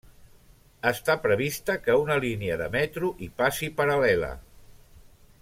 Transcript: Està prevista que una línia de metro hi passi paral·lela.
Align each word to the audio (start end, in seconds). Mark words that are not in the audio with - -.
Està 0.91 1.15
prevista 1.25 1.75
que 1.87 1.97
una 2.05 2.17
línia 2.23 2.57
de 2.63 2.71
metro 2.77 3.13
hi 3.21 3.29
passi 3.43 3.71
paral·lela. 3.83 4.33